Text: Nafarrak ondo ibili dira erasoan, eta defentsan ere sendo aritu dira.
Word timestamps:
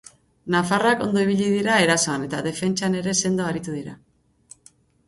Nafarrak 0.55 1.03
ondo 1.07 1.25
ibili 1.25 1.51
dira 1.57 1.75
erasoan, 1.83 2.27
eta 2.31 2.41
defentsan 2.51 2.99
ere 3.03 3.17
sendo 3.25 3.47
aritu 3.53 3.79
dira. 3.81 3.97